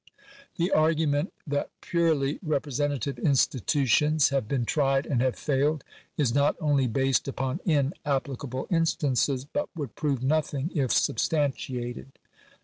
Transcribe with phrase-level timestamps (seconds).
[0.55, 5.83] The argu ment that purely representative institutions have been tried and have failed,
[6.17, 12.13] is not only based upon inapplicable instances, but would prove nothing if substantiated.